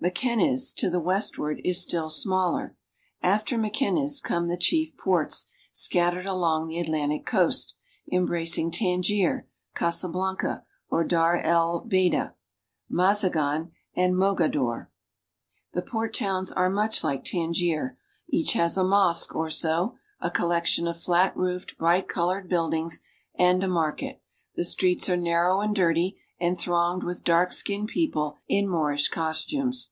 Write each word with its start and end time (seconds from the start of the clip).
Mekinez 0.00 0.10
(mgk'I 0.44 0.48
nez), 0.50 0.72
to 0.74 0.90
the 0.90 1.00
westward, 1.00 1.60
is 1.64 1.82
still 1.82 2.08
smaller. 2.08 2.76
After 3.20 3.58
Meki 3.58 3.92
nez 3.94 4.20
come 4.20 4.46
the 4.46 4.56
chief 4.56 4.96
ports, 4.96 5.46
scattered 5.72 6.24
along 6.24 6.68
the 6.68 6.78
Atlantic 6.78 7.26
coast, 7.26 7.74
embracing 8.12 8.70
Tangier, 8.70 9.48
Casablanca 9.74 9.74
(ca 9.74 9.90
sa 9.90 10.56
blan'ka) 10.56 10.64
or 10.88 11.02
Dar 11.02 11.38
el 11.38 11.84
Beida 11.84 11.88
(ba'da), 11.88 12.34
Mazagan 12.88 12.88
(ma 12.92 13.12
za 13.12 13.28
gan'), 13.30 13.72
and 13.96 14.14
Mogador 14.14 14.14
(mog 14.14 14.40
a 14.40 14.48
dor'). 14.48 14.90
The 15.72 15.82
port 15.82 16.14
towns 16.14 16.52
are 16.52 16.70
much 16.70 17.02
like 17.02 17.24
Tangier. 17.24 17.98
Each 18.28 18.52
has 18.52 18.76
a 18.76 18.84
mosque 18.84 19.34
or 19.34 19.50
so, 19.50 19.96
a 20.20 20.30
collection 20.30 20.86
of 20.86 20.96
flat 21.02 21.36
roofed, 21.36 21.76
bright 21.76 22.06
colored 22.06 22.48
build 22.48 22.72
ings, 22.74 23.00
and 23.34 23.64
a 23.64 23.68
market. 23.68 24.22
The 24.54 24.64
streets 24.64 25.08
are 25.08 25.16
narrow 25.16 25.60
and 25.60 25.74
dirty, 25.74 26.20
and 26.40 26.56
thronged 26.56 27.02
with 27.02 27.24
dark 27.24 27.52
skinned 27.52 27.88
people 27.88 28.38
in 28.46 28.68
Moorish 28.68 29.08
costumes. 29.08 29.90